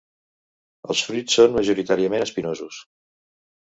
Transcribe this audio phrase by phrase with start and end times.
[0.93, 2.81] Els fruits són majoritàriament espinosos.